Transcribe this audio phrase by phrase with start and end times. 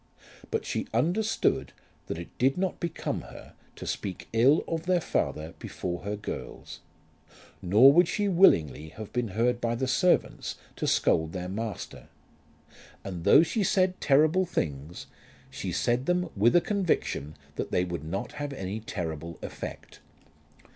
[0.49, 1.73] But she understood
[2.07, 6.79] that it did not become her to speak ill of their father before her girls.
[7.61, 12.07] Nor would she willingly have been heard by the servants to scold their master.
[13.03, 15.05] And though she said terrible things
[15.51, 19.99] she said them with a conviction that they would not have any terrible effect.